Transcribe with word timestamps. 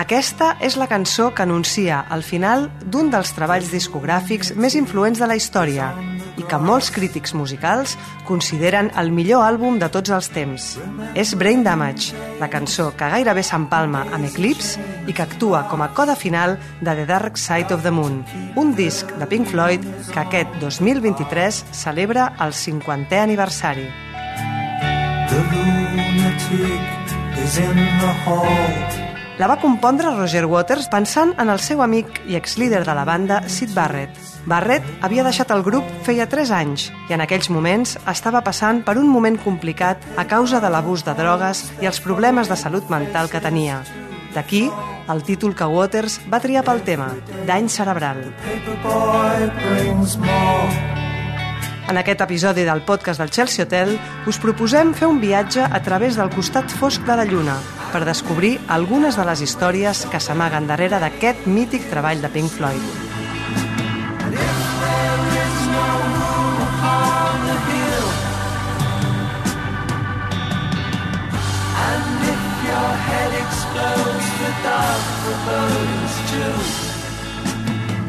Aquesta 0.00 0.50
és 0.60 0.76
la 0.76 0.86
cançó 0.88 1.30
que 1.32 1.44
anuncia 1.46 2.02
el 2.12 2.22
final 2.24 2.66
d'un 2.84 3.08
dels 3.12 3.32
treballs 3.36 3.70
discogràfics 3.72 4.54
més 4.56 4.76
influents 4.76 5.20
de 5.20 5.28
la 5.30 5.36
història 5.38 5.90
i 6.40 6.44
que 6.48 6.58
molts 6.60 6.90
crítics 6.92 7.32
musicals 7.36 7.96
consideren 8.28 8.90
el 9.00 9.12
millor 9.16 9.44
àlbum 9.44 9.78
de 9.80 9.88
tots 9.92 10.12
els 10.12 10.28
temps. 10.32 10.68
És 11.14 11.32
Brain 11.40 11.64
Damage, 11.64 12.12
la 12.40 12.50
cançó 12.52 12.90
que 12.96 13.08
gairebé 13.12 13.44
s'empalma 13.44 14.04
amb 14.12 14.28
Eclipse 14.28 14.80
i 15.08 15.16
que 15.16 15.24
actua 15.24 15.66
com 15.72 15.80
a 15.84 15.90
coda 15.96 16.16
final 16.16 16.58
de 16.80 16.92
The 17.00 17.08
Dark 17.08 17.40
Side 17.40 17.72
of 17.76 17.82
the 17.84 17.92
Moon, 17.96 18.22
un 18.60 18.76
disc 18.76 19.08
de 19.16 19.28
Pink 19.28 19.48
Floyd 19.52 19.88
que 20.12 20.20
aquest 20.20 20.60
2023 20.60 21.64
celebra 21.72 22.32
el 22.40 22.56
50è 22.56 23.24
aniversari. 23.24 24.09
La 29.40 29.46
va 29.48 29.56
compondre 29.56 30.10
Roger 30.12 30.44
Waters 30.44 30.90
pensant 30.92 31.30
en 31.40 31.48
el 31.48 31.60
seu 31.64 31.80
amic 31.80 32.20
i 32.28 32.36
ex-líder 32.36 32.82
de 32.84 32.94
la 32.96 33.06
banda, 33.08 33.38
Sid 33.48 33.72
Barrett. 33.72 34.18
Barrett 34.44 34.84
havia 35.00 35.24
deixat 35.24 35.50
el 35.54 35.64
grup 35.64 35.88
feia 36.04 36.28
3 36.28 36.52
anys 36.58 36.90
i 37.08 37.16
en 37.16 37.24
aquells 37.24 37.48
moments 37.48 37.96
estava 38.12 38.44
passant 38.44 38.82
per 38.84 38.98
un 39.00 39.08
moment 39.08 39.40
complicat 39.40 40.04
a 40.20 40.26
causa 40.28 40.60
de 40.60 40.68
l'abús 40.68 41.06
de 41.08 41.16
drogues 41.16 41.64
i 41.80 41.88
els 41.88 42.04
problemes 42.04 42.52
de 42.52 42.60
salut 42.60 42.92
mental 42.92 43.32
que 43.32 43.40
tenia. 43.40 43.80
D'aquí 44.36 44.66
el 45.10 45.24
títol 45.24 45.56
que 45.56 45.66
Waters 45.66 46.20
va 46.30 46.44
triar 46.44 46.62
pel 46.68 46.84
tema, 46.84 47.10
Dany 47.48 47.72
cerebral. 47.72 48.24
Paperboy 48.44 49.50
brings 49.64 50.18
more. 50.20 50.99
En 51.90 51.98
aquest 51.98 52.20
episodi 52.22 52.62
del 52.62 52.84
podcast 52.86 53.18
del 53.18 53.32
Chelsea 53.34 53.64
Hotel 53.64 53.96
us 54.30 54.36
proposem 54.38 54.92
fer 54.94 55.08
un 55.10 55.16
viatge 55.18 55.64
a 55.66 55.80
través 55.82 56.14
del 56.14 56.28
costat 56.30 56.70
fosc 56.70 57.02
de 57.02 57.16
la 57.18 57.24
Lluna 57.26 57.56
per 57.90 58.04
descobrir 58.06 58.52
algunes 58.70 59.18
de 59.18 59.24
les 59.26 59.42
històries 59.42 60.04
que 60.12 60.20
s'amaguen 60.22 60.68
darrere 60.70 61.00
d'aquest 61.02 61.48
mític 61.50 61.90
treball 61.90 62.22
de 62.22 62.30
Pink 62.30 62.54
Floyd. 62.54 62.78
Explodes 75.10 76.14
too, 76.30 76.54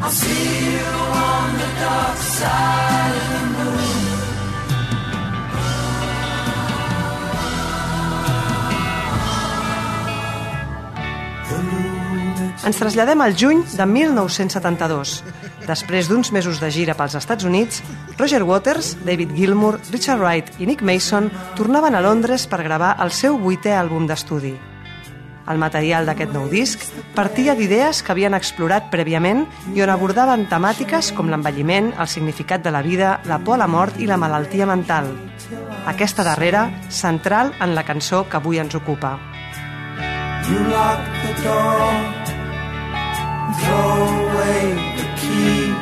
I'll 0.02 0.10
see 0.10 0.70
you 0.70 0.90
on 1.26 1.58
the 1.58 1.70
dark 1.80 2.18
side 2.18 3.51
Ens 12.62 12.78
traslladem 12.78 13.20
al 13.24 13.34
juny 13.34 13.64
de 13.74 13.86
1972. 13.90 15.16
Després 15.66 16.08
d'uns 16.10 16.30
mesos 16.34 16.60
de 16.62 16.70
gira 16.70 16.94
pels 16.98 17.16
Estats 17.18 17.46
Units, 17.46 17.82
Roger 18.18 18.42
Waters, 18.46 18.96
David 19.06 19.34
Gilmour, 19.34 19.80
Richard 19.90 20.22
Wright 20.22 20.60
i 20.62 20.66
Nick 20.70 20.82
Mason 20.82 21.30
tornaven 21.58 21.94
a 21.98 22.02
Londres 22.02 22.46
per 22.46 22.62
gravar 22.62 22.96
el 23.02 23.10
seu 23.10 23.38
vuitè 23.38 23.74
àlbum 23.74 24.06
d'estudi. 24.06 24.54
El 25.50 25.58
material 25.58 26.06
d'aquest 26.06 26.30
nou 26.30 26.46
disc 26.46 26.84
partia 27.16 27.56
d'idees 27.58 28.04
que 28.06 28.14
havien 28.14 28.38
explorat 28.38 28.92
prèviament 28.94 29.42
i 29.74 29.82
on 29.82 29.90
abordaven 29.90 30.46
temàtiques 30.46 31.10
com 31.16 31.32
l'envelliment, 31.32 31.90
el 31.98 32.06
significat 32.06 32.62
de 32.62 32.70
la 32.70 32.84
vida, 32.86 33.16
la 33.26 33.40
por 33.42 33.58
a 33.58 33.64
la 33.64 33.66
mort 33.66 33.98
i 33.98 34.06
la 34.06 34.20
malaltia 34.22 34.70
mental. 34.70 35.10
Aquesta 35.90 36.22
darrera, 36.22 36.68
central 36.88 37.56
en 37.60 37.74
la 37.74 37.82
cançó 37.82 38.28
que 38.28 38.38
avui 38.38 38.62
ens 38.62 38.78
ocupa. 38.78 39.16
You 40.52 40.58
lock 40.68 41.00
the 41.24 41.32
door, 41.48 41.92
throw 43.56 44.04
away 44.28 44.60
the 44.98 45.06
key. 45.16 45.72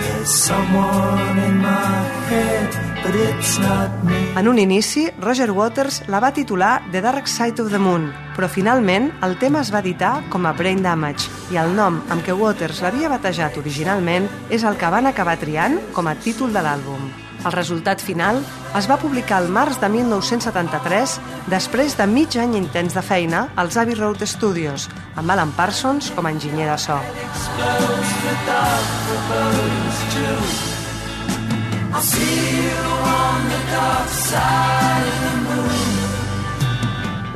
There's 0.00 0.30
someone 0.30 1.36
in 1.44 1.58
my 1.60 2.00
head, 2.30 2.72
but 3.04 3.14
it's 3.14 3.58
not 3.58 3.92
me. 4.02 4.32
En 4.34 4.48
un 4.48 4.58
inici, 4.58 5.10
Roger 5.20 5.50
Waters 5.50 6.04
la 6.08 6.20
va 6.20 6.32
titular 6.32 6.90
The 6.90 7.02
Dark 7.02 7.28
Side 7.28 7.60
of 7.60 7.70
the 7.70 7.78
Moon, 7.78 8.08
però 8.32 8.48
finalment 8.48 9.12
el 9.20 9.36
tema 9.36 9.60
es 9.60 9.74
va 9.74 9.84
editar 9.84 10.22
com 10.32 10.48
a 10.48 10.54
Brain 10.56 10.80
Damage 10.80 11.28
i 11.52 11.60
el 11.60 11.76
nom 11.76 12.00
amb 12.08 12.24
què 12.24 12.32
Waters 12.32 12.80
l'havia 12.80 13.12
batejat 13.12 13.60
originalment 13.60 14.24
és 14.48 14.64
el 14.64 14.80
que 14.80 14.88
van 14.88 15.12
acabar 15.12 15.36
triant 15.36 15.82
com 15.92 16.08
a 16.08 16.16
títol 16.16 16.56
de 16.56 16.64
l'àlbum. 16.64 17.05
El 17.46 17.52
resultat 17.54 18.00
final 18.02 18.40
es 18.74 18.88
va 18.90 18.96
publicar 18.98 19.36
al 19.38 19.46
març 19.54 19.76
de 19.78 19.86
1973 19.92 21.12
després 21.52 21.94
de 21.94 22.06
mig 22.10 22.34
any 22.42 22.56
intens 22.58 22.96
de 22.96 23.04
feina 23.06 23.44
als 23.54 23.78
Abbey 23.78 23.94
Road 23.94 24.24
Studios, 24.26 24.88
amb 25.14 25.30
Alan 25.30 25.52
Parsons 25.54 26.10
com 26.16 26.26
a 26.26 26.32
enginyer 26.34 26.66
de 26.66 26.78
so. 26.82 26.98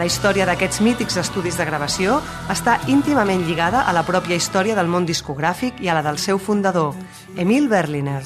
La 0.01 0.07
història 0.09 0.47
d'aquests 0.49 0.81
mítics 0.83 1.23
estudis 1.23 1.59
de 1.61 1.71
gravació 1.71 2.19
està 2.51 2.81
íntimament 2.89 3.47
lligada 3.47 3.87
a 3.87 3.95
la 3.95 4.03
pròpia 4.03 4.43
història 4.43 4.75
del 4.75 4.91
món 4.91 5.07
discogràfic 5.07 5.79
i 5.85 5.93
a 5.93 5.95
la 5.95 6.03
del 6.03 6.19
seu 6.19 6.41
fundador, 6.41 6.97
Emil 7.37 7.69
Berliner. 7.69 8.25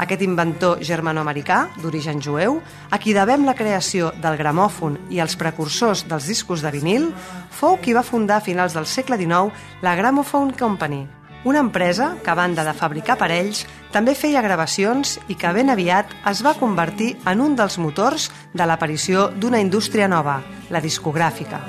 Aquest 0.00 0.22
inventor 0.24 0.80
germanoamericà, 0.80 1.66
d'origen 1.82 2.20
jueu, 2.24 2.60
a 2.90 2.98
qui 2.98 3.12
devem 3.12 3.44
la 3.44 3.56
creació 3.58 4.12
del 4.22 4.38
gramòfon 4.40 4.96
i 5.12 5.20
els 5.20 5.36
precursors 5.36 6.06
dels 6.08 6.28
discos 6.30 6.62
de 6.64 6.72
vinil, 6.72 7.10
fou 7.50 7.76
qui 7.82 7.92
va 7.92 8.06
fundar 8.06 8.40
a 8.40 8.44
finals 8.44 8.72
del 8.76 8.86
segle 8.86 9.18
XIX 9.20 9.52
la 9.82 9.96
Gramophone 9.98 10.56
Company, 10.58 11.04
una 11.44 11.58
empresa 11.58 12.16
que, 12.22 12.30
a 12.30 12.34
banda 12.34 12.64
de 12.64 12.74
fabricar 12.74 13.16
aparells, 13.16 13.64
també 13.92 14.14
feia 14.14 14.42
gravacions 14.44 15.18
i 15.28 15.36
que 15.36 15.52
ben 15.52 15.72
aviat 15.74 16.14
es 16.30 16.42
va 16.46 16.56
convertir 16.58 17.16
en 17.26 17.42
un 17.42 17.56
dels 17.58 17.78
motors 17.82 18.30
de 18.54 18.66
l'aparició 18.66 19.30
d'una 19.34 19.60
indústria 19.60 20.08
nova, 20.08 20.40
la 20.70 20.80
discogràfica. 20.80 21.64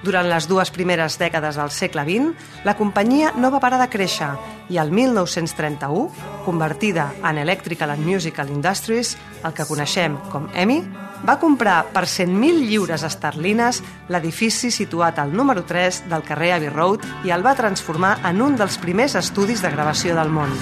Durant 0.00 0.28
les 0.30 0.46
dues 0.48 0.70
primeres 0.72 1.18
dècades 1.20 1.58
del 1.60 1.70
segle 1.74 2.06
XX, 2.06 2.32
la 2.64 2.76
companyia 2.78 3.34
no 3.36 3.50
va 3.52 3.60
parar 3.60 3.80
de 3.82 3.90
créixer 3.92 4.30
i 4.72 4.78
el 4.80 4.92
1931, 4.94 6.08
convertida 6.46 7.10
en 7.20 7.38
Electrical 7.42 7.92
and 7.92 8.06
Musical 8.06 8.48
Industries, 8.48 9.16
el 9.44 9.52
que 9.52 9.68
coneixem 9.68 10.16
com 10.32 10.48
EMI, 10.54 10.80
va 11.28 11.36
comprar 11.36 11.82
per 11.92 12.06
100.000 12.08 12.64
lliures 12.70 13.04
esterlines 13.04 13.82
l'edifici 14.08 14.70
situat 14.72 15.20
al 15.20 15.34
número 15.36 15.66
3 15.68 16.04
del 16.08 16.24
carrer 16.24 16.54
Abbey 16.56 16.72
Road 16.72 17.04
i 17.28 17.34
el 17.36 17.44
va 17.44 17.56
transformar 17.58 18.16
en 18.30 18.40
un 18.40 18.56
dels 18.56 18.80
primers 18.80 19.18
estudis 19.20 19.60
de 19.60 19.74
gravació 19.76 20.16
del 20.16 20.32
món. 20.32 20.56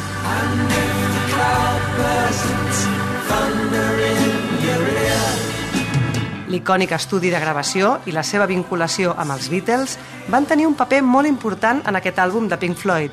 L'icònic 6.48 6.94
estudi 6.96 7.28
de 7.28 7.40
gravació 7.43 7.99
i 8.08 8.12
la 8.17 8.22
seva 8.25 8.46
vinculació 8.49 9.12
amb 9.20 9.34
els 9.34 9.50
Beatles 9.52 9.99
van 10.32 10.46
tenir 10.49 10.64
un 10.64 10.76
paper 10.78 11.02
molt 11.05 11.28
important 11.28 11.82
en 11.84 11.99
aquest 11.99 12.22
àlbum 12.25 12.49
de 12.49 12.56
Pink 12.56 12.78
Floyd. 12.81 13.12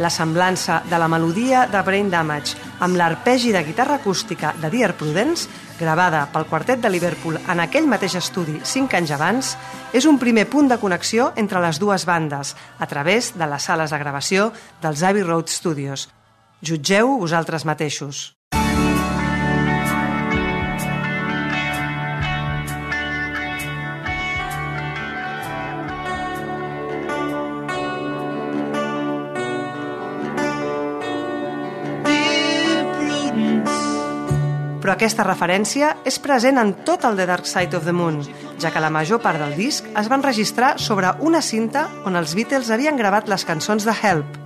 La 0.00 0.08
semblança 0.08 0.78
de 0.88 0.96
la 0.96 1.08
melodia 1.08 1.66
de 1.68 1.82
Brain 1.84 2.08
Damage 2.08 2.56
amb 2.80 2.96
l'arpegi 2.96 3.52
de 3.52 3.60
guitarra 3.66 4.00
acústica 4.00 4.54
de 4.56 4.72
Dear 4.72 4.96
Prudence, 4.96 5.50
gravada 5.76 6.24
pel 6.32 6.48
quartet 6.48 6.80
de 6.80 6.88
Liverpool 6.88 7.36
en 7.36 7.60
aquell 7.60 7.90
mateix 7.92 8.16
estudi 8.16 8.56
cinc 8.64 8.96
anys 8.96 9.12
abans, 9.12 9.54
és 9.92 10.08
un 10.08 10.16
primer 10.16 10.48
punt 10.48 10.72
de 10.72 10.80
connexió 10.80 11.34
entre 11.36 11.60
les 11.60 11.76
dues 11.76 12.08
bandes 12.08 12.56
a 12.78 12.88
través 12.88 13.34
de 13.36 13.52
les 13.52 13.68
sales 13.68 13.92
de 13.92 14.00
gravació 14.00 14.52
dels 14.80 15.04
Abbey 15.04 15.28
Road 15.28 15.52
Studios. 15.52 16.08
Jutgeu 16.64 17.18
vosaltres 17.20 17.68
mateixos. 17.68 18.30
Però 34.82 34.96
aquesta 34.96 35.22
referència 35.22 35.92
és 36.08 36.18
present 36.18 36.58
en 36.58 36.72
tot 36.82 37.04
el 37.06 37.14
The 37.14 37.26
Dark 37.30 37.46
Side 37.46 37.78
of 37.78 37.86
the 37.86 37.94
Moon, 37.94 38.18
ja 38.58 38.72
que 38.74 38.82
la 38.82 38.90
major 38.90 39.22
part 39.22 39.38
del 39.38 39.54
disc 39.54 39.86
es 39.98 40.10
van 40.10 40.24
registrar 40.26 40.74
sobre 40.82 41.12
una 41.22 41.42
cinta 41.42 41.86
on 42.04 42.18
els 42.18 42.34
Beatles 42.34 42.72
havien 42.74 42.98
gravat 42.98 43.30
les 43.30 43.46
cançons 43.46 43.86
de 43.86 43.94
Help. 43.94 44.40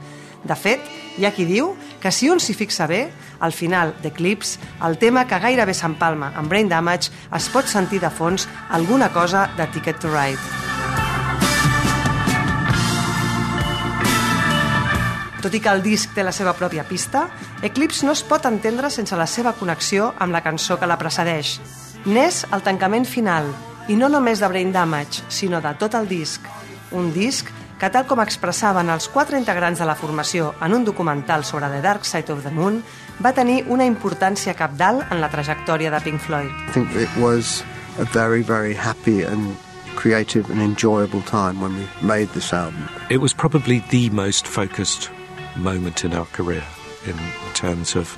De 0.45 0.55
fet, 0.55 0.85
hi 1.17 1.25
ha 1.25 1.33
qui 1.33 1.49
diu 1.49 1.73
que 2.03 2.13
si 2.13 2.29
un 2.29 2.39
s'hi 2.39 2.55
fixa 2.55 2.87
bé, 2.87 3.07
al 3.41 3.57
final 3.57 3.95
d'Eclipse, 4.03 4.61
el 4.85 5.01
tema 5.01 5.25
que 5.25 5.41
gairebé 5.41 5.75
s'empalma 5.75 6.35
amb 6.37 6.53
Brain 6.53 6.69
Damage, 6.69 7.13
es 7.33 7.49
pot 7.49 7.69
sentir 7.73 8.05
de 8.05 8.13
fons 8.13 8.49
alguna 8.69 9.13
cosa 9.17 9.49
de 9.57 9.73
Ticket 9.73 10.05
to 10.05 10.13
Ride. 10.13 10.66
Tot 15.43 15.55
i 15.55 15.61
que 15.61 15.73
el 15.73 15.83
disc 15.85 16.15
té 16.17 16.25
la 16.25 16.33
seva 16.33 16.55
pròpia 16.57 16.87
pista, 16.89 17.27
Eclipse 17.67 18.07
no 18.07 18.15
es 18.17 18.23
pot 18.25 18.47
entendre 18.49 18.91
sense 18.91 19.17
la 19.17 19.29
seva 19.29 19.53
connexió 19.59 20.13
amb 20.19 20.33
la 20.33 20.43
cançó 20.45 20.79
que 20.81 20.89
la 20.89 20.99
precedeix. 20.99 21.59
N'és 22.07 22.45
el 22.55 22.63
tancament 22.65 23.05
final, 23.05 23.51
i 23.89 23.97
no 23.99 24.09
només 24.09 24.41
de 24.41 24.49
Brain 24.49 24.73
Damage, 24.73 25.23
sinó 25.29 25.61
de 25.61 25.75
tot 25.79 25.95
el 25.95 26.09
disc. 26.09 26.43
Un 26.91 27.13
disc 27.15 27.51
que, 27.79 27.91
tal 27.93 28.07
com 28.09 28.23
expressaven 28.23 28.89
els 28.91 29.09
quatre 29.13 29.39
integrants 29.39 29.83
de 29.83 29.87
la 29.89 29.97
formació 29.99 30.55
en 30.65 30.75
un 30.75 30.85
documental 30.85 31.45
sobre 31.45 31.69
The 31.69 31.83
Dark 31.85 32.07
Side 32.09 32.33
of 32.33 32.43
the 32.43 32.55
Moon, 32.55 32.81
va 33.23 33.35
tenir 33.37 33.65
una 33.69 33.85
importància 33.85 34.55
capdalt 34.57 35.13
en 35.13 35.21
la 35.21 35.31
trajectòria 35.31 35.93
de 35.93 36.01
Pink 36.01 36.21
Floyd. 36.21 36.51
I 36.69 36.73
think 36.73 36.97
it 36.97 37.13
was 37.21 37.63
a 37.99 38.05
very, 38.05 38.43
very 38.43 38.75
happy 38.75 39.23
and 39.23 39.57
creative 39.97 40.51
and 40.51 40.61
enjoyable 40.61 41.23
time 41.23 41.61
when 41.61 41.77
we 41.77 41.87
made 42.03 42.29
this 42.33 42.53
album. 42.53 42.89
It 43.11 43.21
was 43.21 43.35
probably 43.35 43.83
the 43.91 44.11
most 44.11 44.47
focused 44.47 45.11
moment 45.57 46.05
in 46.05 46.13
our 46.13 46.27
career 46.27 46.65
in 47.07 47.17
terms 47.55 47.95
of 47.95 48.17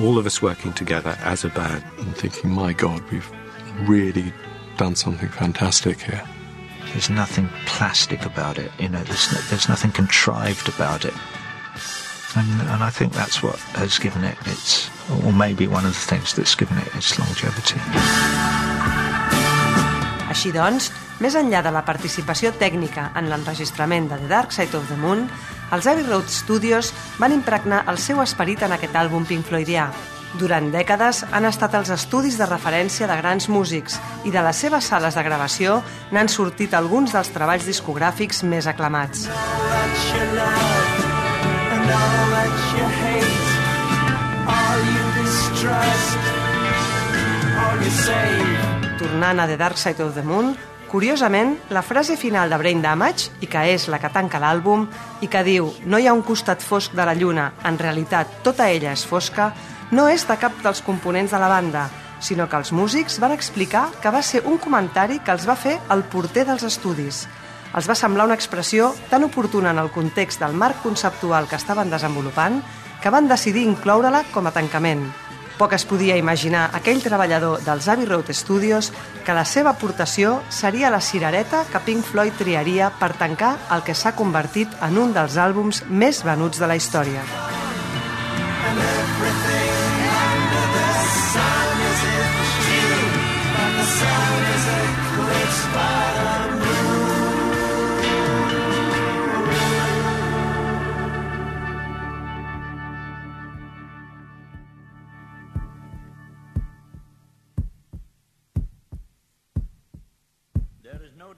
all 0.00 0.18
of 0.18 0.26
us 0.26 0.42
working 0.42 0.72
together 0.72 1.16
as 1.20 1.44
a 1.44 1.48
band. 1.48 1.84
and 1.98 2.16
thinking, 2.16 2.50
my 2.50 2.72
God, 2.72 3.02
we've 3.10 3.30
really 3.82 4.32
done 4.76 4.94
something 4.94 5.28
fantastic 5.28 6.00
here. 6.00 6.22
There's 6.92 7.10
nothing 7.10 7.48
plastic 7.66 8.24
about 8.24 8.58
it, 8.58 8.70
you 8.78 8.88
know. 8.88 9.02
There's 9.02 9.32
no, 9.32 9.38
there's 9.50 9.68
nothing 9.68 9.92
contrived 9.92 10.68
about 10.68 11.04
it, 11.04 11.14
and 12.36 12.48
and 12.72 12.82
I 12.82 12.90
think 12.90 13.12
that's 13.12 13.42
what 13.42 13.58
has 13.74 13.98
given 13.98 14.24
it 14.24 14.38
its, 14.46 14.88
or 15.24 15.32
maybe 15.32 15.66
one 15.66 15.84
of 15.84 15.92
the 15.92 16.06
things 16.06 16.34
that's 16.34 16.54
given 16.54 16.78
it 16.78 16.88
its 16.94 17.18
longevity. 17.18 17.80
Així 20.30 20.52
doncs, 20.52 20.90
més 21.20 21.36
enllà 21.36 21.62
de 21.64 21.72
la 21.72 21.84
participació 21.84 22.52
tècnica 22.56 23.10
en 23.16 23.28
l'enregistrament 23.28 24.08
de 24.08 24.18
The 24.22 24.28
Dark 24.28 24.52
Side 24.52 24.76
of 24.76 24.88
the 24.88 24.96
Moon, 24.96 25.28
els 25.72 25.86
Abbey 25.86 26.06
Road 26.06 26.28
Studios 26.30 26.92
van 27.18 27.34
impregnar 27.34 27.84
el 27.90 27.98
seu 27.98 28.20
esperit 28.22 28.62
en 28.62 28.74
aquest 28.76 28.94
àlbum 28.94 29.26
Pink 29.26 29.46
Floydià. 29.48 29.88
Durant 30.36 30.68
dècades 30.68 31.22
han 31.32 31.46
estat 31.48 31.74
els 31.78 31.90
estudis 31.94 32.36
de 32.36 32.46
referència 32.48 33.08
de 33.08 33.16
grans 33.16 33.48
músics 33.48 33.96
i 34.28 34.32
de 34.34 34.42
les 34.44 34.58
seves 34.60 34.90
sales 34.90 35.16
de 35.16 35.24
gravació 35.24 35.80
n'han 36.12 36.28
sortit 36.28 36.74
alguns 36.74 37.14
dels 37.16 37.30
treballs 37.32 37.64
discogràfics 37.64 38.42
més 38.44 38.68
aclamats. 38.68 39.26
Tornant 49.00 49.40
a 49.40 49.46
The 49.48 49.56
Dark 49.56 49.80
Side 49.80 50.04
of 50.04 50.14
the 50.14 50.22
Moon, 50.22 50.54
curiosament, 50.86 51.56
la 51.70 51.82
frase 51.82 52.16
final 52.16 52.50
de 52.50 52.58
Brain 52.58 52.80
Damage, 52.82 53.30
i 53.40 53.48
que 53.50 53.62
és 53.72 53.86
la 53.92 53.98
que 54.02 54.10
tanca 54.14 54.40
l'àlbum, 54.42 54.86
i 55.20 55.28
que 55.28 55.42
diu 55.46 55.72
«No 55.84 55.98
hi 55.98 56.06
ha 56.06 56.14
un 56.16 56.22
costat 56.26 56.62
fosc 56.62 56.94
de 56.96 57.04
la 57.06 57.14
lluna, 57.14 57.50
en 57.64 57.78
realitat 57.78 58.40
tota 58.46 58.70
ella 58.70 58.92
és 58.92 59.04
fosca», 59.06 59.52
no 59.90 60.08
és 60.08 60.26
de 60.26 60.36
cap 60.40 60.54
dels 60.64 60.82
components 60.82 61.30
de 61.30 61.38
la 61.38 61.50
banda, 61.50 61.86
sinó 62.20 62.48
que 62.48 62.56
els 62.58 62.72
músics 62.72 63.20
van 63.22 63.34
explicar 63.34 63.88
que 64.02 64.10
va 64.10 64.22
ser 64.22 64.42
un 64.46 64.58
comentari 64.58 65.20
que 65.20 65.34
els 65.34 65.46
va 65.46 65.58
fer 65.58 65.76
el 65.94 66.02
porter 66.10 66.46
dels 66.48 66.64
estudis. 66.66 67.26
Els 67.76 67.88
va 67.90 67.98
semblar 67.98 68.26
una 68.26 68.38
expressió 68.38 68.94
tan 69.10 69.24
oportuna 69.26 69.70
en 69.70 69.78
el 69.82 69.92
context 69.92 70.40
del 70.40 70.56
marc 70.56 70.82
conceptual 70.82 71.46
que 71.46 71.60
estaven 71.60 71.90
desenvolupant 71.90 72.62
que 73.02 73.12
van 73.12 73.28
decidir 73.28 73.66
incloure-la 73.68 74.24
com 74.32 74.46
a 74.48 74.54
tancament. 74.54 75.04
Poc 75.56 75.72
es 75.72 75.86
podia 75.88 76.18
imaginar 76.20 76.66
aquell 76.76 77.00
treballador 77.00 77.62
dels 77.64 77.88
Abbey 77.88 78.04
Road 78.04 78.28
Studios 78.36 78.90
que 79.24 79.36
la 79.36 79.46
seva 79.48 79.72
aportació 79.72 80.36
seria 80.52 80.92
la 80.92 81.00
cirereta 81.00 81.64
que 81.72 81.80
Pink 81.88 82.04
Floyd 82.04 82.36
triaria 82.36 82.92
per 83.00 83.14
tancar 83.16 83.56
el 83.72 83.84
que 83.86 83.96
s'ha 83.96 84.12
convertit 84.20 84.76
en 84.84 85.00
un 85.00 85.16
dels 85.16 85.40
àlbums 85.40 85.86
més 85.88 86.24
venuts 86.28 86.60
de 86.60 86.68
la 86.68 86.76
història. 86.76 87.45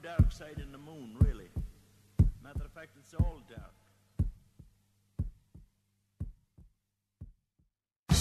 Dark 0.01 0.31
side 0.31 0.59
in 0.59 0.71
the 0.71 0.77
moon, 0.77 1.15
really. 1.19 1.49
Matter 2.43 2.65
of 2.65 2.71
fact, 2.71 2.91
it's 2.97 3.13
all 3.13 3.39
dark. 3.49 3.73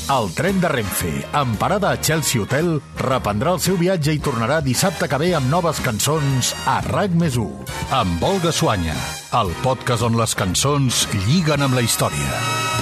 El 0.09 0.31
tren 0.33 0.57
de 0.57 0.69
Renfe, 0.73 1.11
amb 1.37 1.59
parada 1.61 1.91
a 1.93 1.99
Chelsea 2.01 2.41
Hotel, 2.41 2.71
reprendrà 2.97 3.53
el 3.53 3.61
seu 3.61 3.77
viatge 3.77 4.15
i 4.17 4.23
tornarà 4.25 4.63
dissabte 4.65 5.05
que 5.05 5.21
ve 5.21 5.35
amb 5.37 5.53
noves 5.53 5.83
cançons 5.85 6.55
a 6.65 6.79
RAC 6.89 7.13
més 7.13 7.37
1, 7.37 7.69
amb 8.01 8.25
Olga 8.25 8.55
Suanya, 8.57 8.97
el 9.37 9.53
podcast 9.61 10.09
on 10.09 10.17
les 10.17 10.33
cançons 10.33 11.05
lliguen 11.29 11.69
amb 11.69 11.77
la 11.77 11.85
història. 11.85 12.78